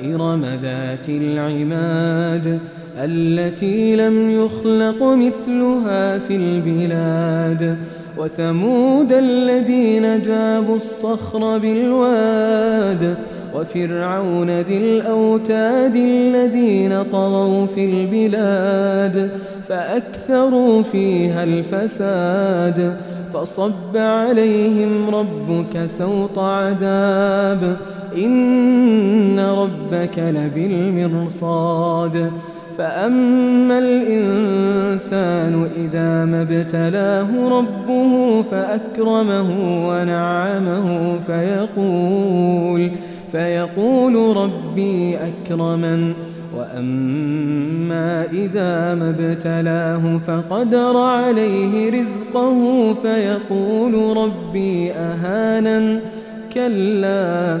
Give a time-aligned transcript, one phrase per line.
[0.00, 2.58] إرم ذات العماد
[2.98, 7.76] التي لم يخلق مثلها في البلاد
[8.18, 13.16] وثمود الذين جابوا الصخر بالواد
[13.54, 19.30] وفرعون ذي الأوتاد الذين طغوا في البلاد
[19.68, 22.96] فأكثروا فيها الفساد
[23.34, 27.76] فصب عليهم ربك سوط عذاب
[28.16, 32.30] إن ربك لبالمرصاد.
[32.78, 39.48] فأما الإنسان إذا ما ابتلاه ربه فأكرمه
[39.88, 42.90] ونعمه فيقول
[43.32, 46.12] فيقول ربي أكرمن.
[46.56, 56.00] وأما إذا ما ابتلاه فقدر عليه رزقه فيقول ربي أهانا
[56.54, 57.60] كلا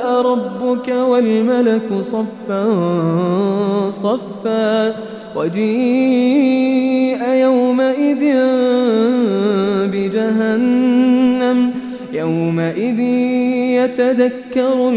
[0.21, 2.65] ربك والملك صفا
[3.91, 4.95] صفا
[5.35, 8.23] وجيء يومئذ
[9.91, 11.71] بجهنم
[12.13, 12.99] يومئذ
[13.79, 14.89] يتذكر